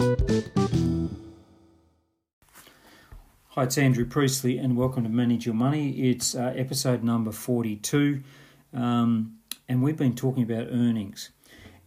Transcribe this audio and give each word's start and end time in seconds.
Hi, 0.00 0.06
it's 3.64 3.76
Andrew 3.76 4.06
Priestley, 4.06 4.56
and 4.56 4.74
welcome 4.74 5.02
to 5.02 5.10
Manage 5.10 5.44
Your 5.44 5.54
Money. 5.54 5.90
It's 6.10 6.34
uh, 6.34 6.54
episode 6.56 7.04
number 7.04 7.32
42, 7.32 8.22
um, 8.72 9.36
and 9.68 9.82
we've 9.82 9.98
been 9.98 10.14
talking 10.14 10.42
about 10.42 10.68
earnings. 10.68 11.28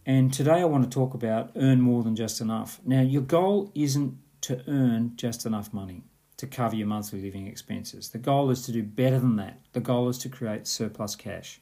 And 0.06 0.32
today 0.32 0.60
I 0.60 0.64
want 0.64 0.84
to 0.84 0.90
talk 0.90 1.14
about 1.14 1.50
earn 1.56 1.80
more 1.80 2.04
than 2.04 2.14
just 2.14 2.40
enough. 2.40 2.80
Now, 2.86 3.00
your 3.00 3.22
goal 3.22 3.72
isn't 3.74 4.16
to 4.42 4.62
earn 4.68 5.14
just 5.16 5.44
enough 5.44 5.72
money 5.72 6.04
to 6.36 6.46
cover 6.46 6.76
your 6.76 6.86
monthly 6.86 7.20
living 7.20 7.48
expenses. 7.48 8.10
The 8.10 8.18
goal 8.18 8.48
is 8.50 8.62
to 8.66 8.70
do 8.70 8.84
better 8.84 9.18
than 9.18 9.34
that. 9.36 9.58
The 9.72 9.80
goal 9.80 10.08
is 10.08 10.18
to 10.18 10.28
create 10.28 10.68
surplus 10.68 11.16
cash. 11.16 11.60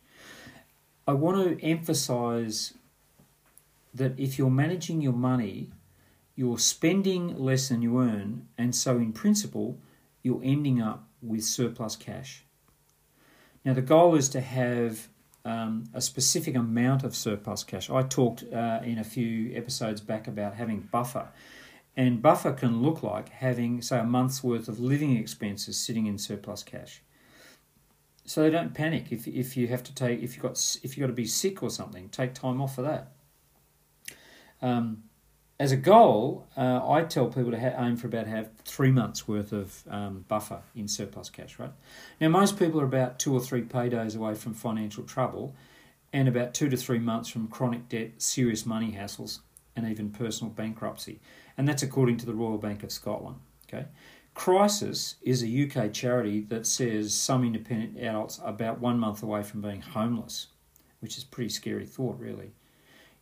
I 1.09 1.15
want 1.15 1.59
to 1.59 1.65
emphasize 1.65 2.75
that 3.95 4.21
if 4.21 4.37
you're 4.37 4.51
managing 4.51 5.01
your 5.01 5.15
money, 5.15 5.71
you're 6.35 6.59
spending 6.59 7.37
less 7.37 7.69
than 7.69 7.83
you 7.83 8.01
earn, 8.01 8.49
and 8.57 8.75
so 8.75 8.97
in 8.97 9.13
principle, 9.13 9.79
you're 10.23 10.41
ending 10.43 10.81
up 10.81 11.09
with 11.21 11.45
surplus 11.45 11.97
cash. 11.97 12.45
Now, 13.65 13.75
the 13.75 13.83
goal 13.83 14.15
is 14.15 14.29
to 14.31 14.41
have 14.41 15.09
um, 15.45 15.85
a 15.95 16.01
specific 16.01 16.55
amount 16.55 17.05
of 17.05 17.15
surplus 17.15 17.65
cash. 17.65 17.91
I 17.91 18.03
talked 18.03 18.45
uh, 18.53 18.81
in 18.85 18.99
a 18.99 19.05
few 19.05 19.55
episodes 19.57 20.01
back 20.01 20.27
about 20.27 20.55
having 20.55 20.89
buffer. 20.91 21.29
And 21.97 22.23
buffer 22.23 22.53
can 22.53 22.83
look 22.83 23.03
like 23.03 23.29
having, 23.29 23.83
say, 23.83 23.99
a 23.99 24.05
month's 24.05 24.43
worth 24.43 24.69
of 24.69 24.81
living 24.81 25.17
expenses 25.17 25.77
sitting 25.77 26.07
in 26.07 26.17
surplus 26.17 26.63
cash. 26.63 27.03
So 28.25 28.43
they 28.43 28.51
don't 28.51 28.73
panic 28.73 29.11
if, 29.11 29.27
if 29.27 29.57
you 29.57 29.67
have 29.69 29.83
to 29.83 29.95
take 29.95 30.23
if 30.23 30.37
you 30.37 30.43
got 30.43 30.53
if 30.83 30.97
you 30.97 31.03
got 31.03 31.09
to 31.09 31.13
be 31.13 31.27
sick 31.27 31.63
or 31.63 31.71
something, 31.71 32.09
take 32.09 32.35
time 32.35 32.63
off 32.63 32.77
for 32.77 32.83
that. 32.83 33.13
Um, 34.63 35.03
as 35.63 35.71
a 35.71 35.77
goal, 35.77 36.49
uh, 36.57 36.81
I 36.91 37.05
tell 37.05 37.29
people 37.29 37.53
to 37.53 37.61
ha- 37.61 37.77
aim 37.79 37.97
for 37.97 38.09
about 38.09 38.27
have 38.27 38.51
three 38.65 38.91
months 38.91 39.29
worth 39.29 39.53
of 39.53 39.85
um, 39.89 40.25
buffer 40.27 40.61
in 40.75 40.89
surplus 40.89 41.31
cash. 41.31 41.57
Right 41.57 41.71
now, 42.21 42.31
most 42.31 42.59
people 42.59 42.81
are 42.81 42.85
about 42.85 43.21
two 43.21 43.33
or 43.33 43.39
three 43.39 43.63
paydays 43.63 44.17
away 44.17 44.35
from 44.35 44.55
financial 44.55 45.05
trouble, 45.05 45.55
and 46.13 46.27
about 46.27 46.53
two 46.53 46.69
to 46.69 46.77
three 46.77 46.99
months 46.99 47.29
from 47.29 47.47
chronic 47.47 47.89
debt, 47.89 48.21
serious 48.21 48.67
money 48.67 48.91
hassles, 48.91 49.39
and 49.77 49.87
even 49.87 50.11
personal 50.11 50.53
bankruptcy. 50.53 51.21
And 51.57 51.69
that's 51.69 51.85
according 51.85 52.17
to 52.17 52.27
the 52.27 52.35
Royal 52.35 52.59
Bank 52.59 52.83
of 52.83 52.91
Scotland. 52.91 53.37
Okay, 53.69 53.87
Crisis 54.35 55.15
is 55.23 55.45
a 55.45 55.63
UK 55.63 55.93
charity 55.93 56.41
that 56.41 56.67
says 56.67 57.15
some 57.15 57.45
independent 57.45 58.01
adults 58.05 58.41
are 58.41 58.49
about 58.49 58.81
one 58.81 58.99
month 58.99 59.23
away 59.23 59.45
from 59.45 59.61
being 59.61 59.81
homeless, 59.81 60.49
which 60.99 61.17
is 61.17 61.23
pretty 61.23 61.51
scary 61.51 61.87
thought, 61.87 62.19
really 62.19 62.51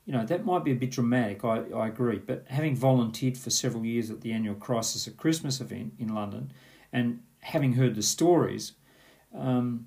you 0.04 0.12
know, 0.12 0.24
that 0.24 0.44
might 0.44 0.64
be 0.64 0.72
a 0.72 0.76
bit 0.76 0.90
dramatic, 0.90 1.44
I, 1.44 1.62
I 1.74 1.88
agree, 1.88 2.18
but 2.18 2.44
having 2.48 2.74
volunteered 2.74 3.36
for 3.36 3.50
several 3.50 3.84
years 3.84 4.10
at 4.10 4.22
the 4.22 4.32
annual 4.32 4.54
Crisis 4.54 5.06
at 5.06 5.16
Christmas 5.16 5.60
event 5.60 5.94
in 5.98 6.14
London 6.14 6.52
and 6.92 7.20
having 7.40 7.74
heard 7.74 7.94
the 7.94 8.02
stories, 8.02 8.72
um, 9.34 9.86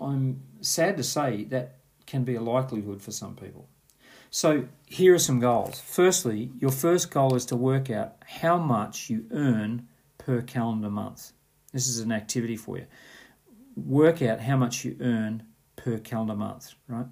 I'm 0.00 0.42
sad 0.60 0.96
to 0.96 1.02
say 1.02 1.44
that 1.44 1.78
can 2.06 2.24
be 2.24 2.34
a 2.34 2.40
likelihood 2.40 3.00
for 3.00 3.12
some 3.12 3.34
people. 3.34 3.68
So, 4.30 4.66
here 4.86 5.14
are 5.14 5.18
some 5.18 5.40
goals. 5.40 5.80
Firstly, 5.80 6.50
your 6.58 6.72
first 6.72 7.10
goal 7.10 7.34
is 7.34 7.46
to 7.46 7.56
work 7.56 7.90
out 7.90 8.16
how 8.26 8.58
much 8.58 9.08
you 9.08 9.24
earn 9.30 9.88
per 10.18 10.42
calendar 10.42 10.90
month. 10.90 11.32
This 11.72 11.88
is 11.88 12.00
an 12.00 12.12
activity 12.12 12.56
for 12.56 12.78
you. 12.78 12.86
Work 13.76 14.20
out 14.22 14.40
how 14.40 14.56
much 14.56 14.84
you 14.84 14.96
earn 15.00 15.44
per 15.76 15.98
calendar 15.98 16.34
month, 16.34 16.74
right? 16.88 17.06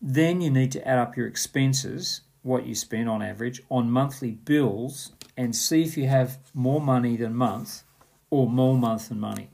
Then 0.00 0.40
you 0.40 0.50
need 0.50 0.72
to 0.72 0.86
add 0.86 0.98
up 0.98 1.16
your 1.16 1.26
expenses, 1.26 2.22
what 2.42 2.66
you 2.66 2.74
spend 2.74 3.08
on 3.08 3.22
average, 3.22 3.62
on 3.68 3.90
monthly 3.90 4.32
bills 4.32 5.12
and 5.36 5.54
see 5.54 5.82
if 5.82 5.96
you 5.96 6.06
have 6.06 6.38
more 6.54 6.80
money 6.80 7.16
than 7.16 7.34
month 7.34 7.82
or 8.30 8.48
more 8.48 8.76
month 8.76 9.08
than 9.08 9.20
money. 9.20 9.50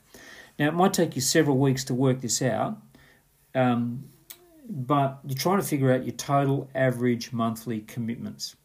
Now, 0.59 0.69
it 0.69 0.75
might 0.75 0.93
take 0.93 1.17
you 1.17 1.23
several 1.23 1.59
weeks 1.59 1.85
to 1.85 1.95
work 1.95 2.21
this 2.21 2.41
out, 2.41 2.79
um, 3.55 4.05
but 4.69 5.19
you're 5.27 5.37
trying 5.37 5.61
to 5.61 5.67
figure 5.67 5.93
out 5.93 6.05
your 6.05 6.15
total 6.15 6.71
average 6.75 7.33
monthly 7.33 7.81
commitments. 7.81 8.57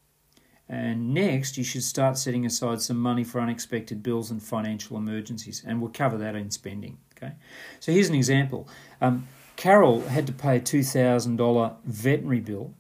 And 0.67 1.15
next, 1.15 1.57
you 1.57 1.63
should 1.63 1.83
start 1.83 2.17
setting 2.17 2.45
aside 2.45 2.79
some 2.79 2.97
money 2.97 3.23
for 3.23 3.41
unexpected 3.41 4.03
bills 4.03 4.29
and 4.29 4.41
financial 4.41 4.97
emergencies, 4.97 5.63
and 5.65 5.81
we'll 5.81 5.89
cover 5.91 6.17
that 6.19 6.35
in 6.35 6.51
spending. 6.51 6.99
Okay, 7.17 7.33
so 7.79 7.91
here's 7.91 8.07
an 8.07 8.15
example. 8.15 8.69
Um, 9.01 9.27
Carol 9.59 9.99
had 10.07 10.25
to 10.25 10.31
pay 10.31 10.55
a 10.55 10.61
$2,000 10.61 11.75
veterinary 11.83 12.39
bill, 12.39 12.73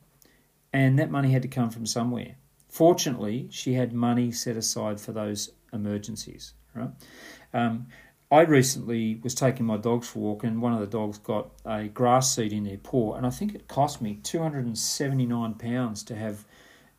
and 0.71 0.97
that 0.97 1.11
money 1.11 1.33
had 1.33 1.41
to 1.41 1.49
come 1.49 1.69
from 1.69 1.85
somewhere. 1.85 2.37
Fortunately, 2.69 3.49
she 3.51 3.73
had 3.73 3.91
money 3.91 4.31
set 4.31 4.55
aside 4.55 5.01
for 5.01 5.11
those 5.11 5.51
emergencies. 5.73 6.53
Right. 6.73 6.91
Um, 7.53 7.87
I 8.31 8.43
recently 8.43 9.19
was 9.21 9.35
taking 9.35 9.65
my 9.65 9.75
dogs 9.75 10.07
for 10.07 10.19
a 10.19 10.21
walk, 10.21 10.45
and 10.45 10.61
one 10.61 10.71
of 10.71 10.79
the 10.79 10.87
dogs 10.87 11.17
got 11.17 11.51
a 11.65 11.89
grass 11.89 12.33
seed 12.33 12.53
in 12.53 12.63
their 12.63 12.77
paw, 12.77 13.15
and 13.15 13.25
I 13.25 13.29
think 13.29 13.53
it 13.53 13.67
cost 13.67 14.01
me 14.01 14.17
two 14.23 14.39
hundred 14.39 14.65
and 14.65 14.77
seventy 14.77 15.25
nine 15.25 15.55
pounds 15.55 16.01
to 16.03 16.15
have 16.15 16.45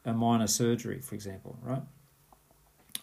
a 0.04 0.12
minor 0.12 0.47
surgery, 0.47 1.00
for 1.00 1.14
example. 1.14 1.58
Right. 1.62 1.82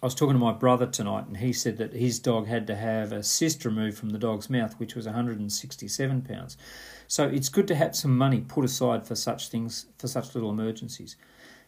I 0.01 0.05
was 0.05 0.13
talking 0.13 0.35
to 0.35 0.39
my 0.39 0.53
brother 0.53 0.85
tonight, 0.85 1.25
and 1.25 1.37
he 1.37 1.51
said 1.51 1.77
that 1.77 1.93
his 1.93 2.19
dog 2.19 2.45
had 2.45 2.67
to 2.67 2.75
have 2.75 3.11
a 3.11 3.23
cyst 3.23 3.65
removed 3.65 3.97
from 3.97 4.11
the 4.11 4.19
dog's 4.19 4.47
mouth, 4.47 4.79
which 4.79 4.93
was 4.93 5.07
167 5.07 6.21
pounds. 6.21 6.55
So 7.07 7.27
it's 7.27 7.49
good 7.49 7.67
to 7.69 7.75
have 7.75 7.95
some 7.95 8.15
money 8.15 8.41
put 8.41 8.63
aside 8.63 9.07
for 9.07 9.15
such 9.15 9.49
things, 9.49 9.87
for 9.97 10.07
such 10.07 10.35
little 10.35 10.51
emergencies. 10.51 11.15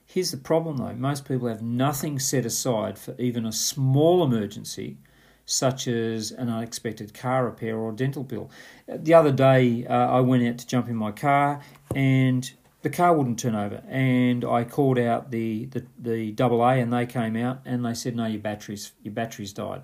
Here's 0.05 0.29
the 0.29 0.37
problem 0.37 0.77
though 0.77 0.93
most 0.93 1.27
people 1.27 1.47
have 1.47 1.61
nothing 1.63 2.19
set 2.19 2.45
aside 2.45 2.99
for 2.99 3.15
even 3.17 3.47
a 3.47 3.51
small 3.51 4.23
emergency, 4.23 4.97
such 5.45 5.87
as 5.87 6.31
an 6.31 6.49
unexpected 6.49 7.15
car 7.15 7.45
repair 7.45 7.77
or 7.77 7.91
dental 7.91 8.23
bill. 8.23 8.51
The 8.87 9.15
other 9.15 9.31
day, 9.31 9.87
uh, 9.87 9.93
I 9.93 10.19
went 10.19 10.47
out 10.47 10.59
to 10.59 10.67
jump 10.67 10.87
in 10.87 10.95
my 10.95 11.11
car 11.11 11.61
and 11.95 12.51
the 12.81 12.89
car 12.89 13.13
wouldn't 13.13 13.39
turn 13.39 13.55
over, 13.55 13.83
and 13.87 14.45
I 14.45 14.63
called 14.63 14.97
out 14.97 15.31
the 15.31 15.65
the 15.65 15.85
the 15.97 16.31
double 16.31 16.61
A, 16.63 16.79
and 16.79 16.93
they 16.93 17.05
came 17.05 17.35
out 17.35 17.61
and 17.65 17.85
they 17.85 17.93
said, 17.93 18.15
"No, 18.15 18.25
your 18.25 18.41
batteries 18.41 18.93
your 19.03 19.13
batteries 19.13 19.53
died," 19.53 19.83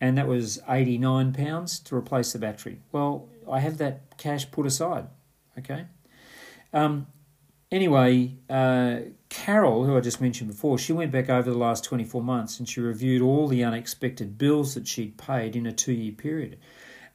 and 0.00 0.18
that 0.18 0.28
was 0.28 0.60
eighty 0.68 0.98
nine 0.98 1.32
pounds 1.32 1.78
to 1.80 1.96
replace 1.96 2.32
the 2.32 2.38
battery. 2.38 2.80
Well, 2.92 3.28
I 3.50 3.60
have 3.60 3.78
that 3.78 4.18
cash 4.18 4.50
put 4.50 4.66
aside, 4.66 5.06
okay. 5.58 5.86
Um, 6.72 7.06
anyway, 7.72 8.36
uh, 8.50 8.98
Carol, 9.30 9.84
who 9.84 9.96
I 9.96 10.00
just 10.00 10.20
mentioned 10.20 10.50
before, 10.50 10.76
she 10.78 10.92
went 10.92 11.12
back 11.12 11.30
over 11.30 11.50
the 11.50 11.58
last 11.58 11.84
twenty 11.84 12.04
four 12.04 12.22
months 12.22 12.58
and 12.58 12.68
she 12.68 12.80
reviewed 12.80 13.22
all 13.22 13.48
the 13.48 13.64
unexpected 13.64 14.36
bills 14.36 14.74
that 14.74 14.86
she'd 14.86 15.16
paid 15.16 15.56
in 15.56 15.66
a 15.66 15.72
two 15.72 15.92
year 15.92 16.12
period. 16.12 16.58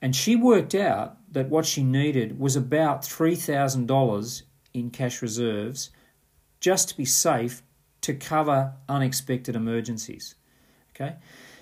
And 0.02 0.14
she 0.14 0.36
worked 0.36 0.76
out 0.76 1.18
that 1.32 1.48
what 1.50 1.66
she 1.66 1.82
needed 1.82 2.38
was 2.38 2.58
about 2.58 3.04
$3,000 3.04 4.42
in 4.74 4.90
cash 4.90 5.22
reserves 5.22 5.90
just 6.60 6.90
to 6.90 6.98
be 6.98 7.06
safe 7.06 7.62
to 8.02 8.14
cover 8.14 8.74
unexpected 8.90 9.56
emergencies. 9.56 10.36
Okay, 10.96 11.16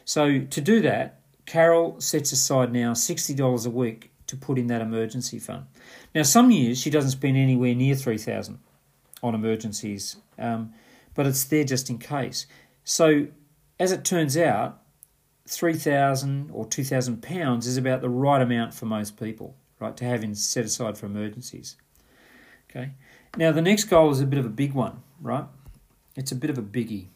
so 0.05 0.41
to 0.41 0.61
do 0.61 0.81
that, 0.81 1.21
Carol 1.45 1.99
sets 1.99 2.31
aside 2.31 2.71
now 2.71 2.93
$60 2.93 3.65
a 3.65 3.69
week 3.69 4.11
to 4.27 4.37
put 4.37 4.57
in 4.57 4.67
that 4.67 4.81
emergency 4.81 5.39
fund. 5.39 5.65
Now, 6.15 6.23
some 6.23 6.51
years 6.51 6.79
she 6.79 6.89
doesn't 6.89 7.11
spend 7.11 7.37
anywhere 7.37 7.75
near 7.75 7.95
3000 7.95 8.59
on 9.23 9.35
emergencies, 9.35 10.17
um, 10.39 10.73
but 11.13 11.27
it's 11.27 11.43
there 11.43 11.63
just 11.63 11.89
in 11.89 11.97
case. 11.97 12.45
So, 12.83 13.27
as 13.79 13.91
it 13.91 14.05
turns 14.05 14.37
out, 14.37 14.81
3000 15.47 16.49
or 16.51 16.65
2000 16.65 17.21
pounds 17.21 17.67
is 17.67 17.77
about 17.77 18.01
the 18.01 18.09
right 18.09 18.41
amount 18.41 18.73
for 18.73 18.85
most 18.85 19.19
people, 19.19 19.55
right, 19.79 19.97
to 19.97 20.05
have 20.05 20.23
in 20.23 20.35
set 20.35 20.65
aside 20.65 20.97
for 20.97 21.07
emergencies. 21.07 21.75
Okay. 22.71 22.91
Now 23.35 23.51
the 23.51 23.61
next 23.61 23.85
goal 23.85 24.09
is 24.11 24.21
a 24.21 24.25
bit 24.25 24.39
of 24.39 24.45
a 24.45 24.49
big 24.49 24.73
one, 24.73 25.03
right? 25.21 25.45
It's 26.15 26.31
a 26.31 26.35
bit 26.35 26.49
of 26.49 26.57
a 26.57 26.61
biggie. 26.61 27.07